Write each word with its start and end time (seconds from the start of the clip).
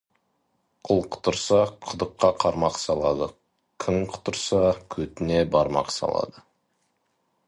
Құл 0.87 1.01
құтырса, 1.15 1.57
құдыққа 1.89 2.31
қармақ 2.43 2.79
салады, 2.83 3.27
күң 3.85 3.99
құтырса, 4.15 4.63
көтіне 4.95 5.45
бармақ 5.57 5.93
салады. 5.99 6.45